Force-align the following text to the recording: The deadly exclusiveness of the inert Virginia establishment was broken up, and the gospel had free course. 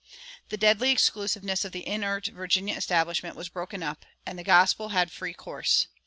The 0.49 0.57
deadly 0.57 0.89
exclusiveness 0.89 1.63
of 1.63 1.73
the 1.73 1.85
inert 1.87 2.25
Virginia 2.33 2.75
establishment 2.75 3.35
was 3.35 3.49
broken 3.49 3.83
up, 3.83 4.03
and 4.25 4.39
the 4.39 4.43
gospel 4.43 4.89
had 4.89 5.11
free 5.11 5.35
course. 5.35 5.85